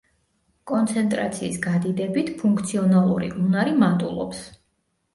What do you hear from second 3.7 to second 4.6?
მატულობს.